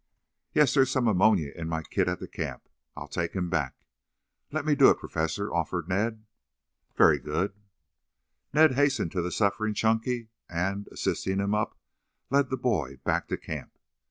"Yes, 0.55 0.73
there's 0.73 0.89
some 0.89 1.07
ammonia 1.07 1.51
in 1.55 1.69
my 1.69 1.83
kit 1.83 2.07
at 2.07 2.19
the 2.19 2.27
camp. 2.27 2.67
I'll 2.97 3.07
take 3.07 3.33
him 3.33 3.51
back." 3.51 3.75
"Let 4.51 4.65
me 4.65 4.73
do 4.73 4.89
it, 4.89 4.97
Professor," 4.97 5.53
offered 5.53 5.87
Ned. 5.87 6.25
"Very 6.95 7.19
good." 7.19 7.53
Ned 8.51 8.73
hastened 8.73 9.11
to 9.11 9.21
the 9.21 9.29
suffering 9.29 9.75
Chunky 9.75 10.29
and, 10.49 10.87
assisting 10.91 11.37
him 11.37 11.53
up, 11.53 11.77
led 12.31 12.49
the 12.49 12.57
boy 12.57 12.97
back 13.05 13.27
to 13.27 13.35
the 13.35 13.41
camp. 13.41 13.77